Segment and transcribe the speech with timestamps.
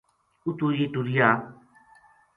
[0.45, 1.29] اُتو یہ ٹُریا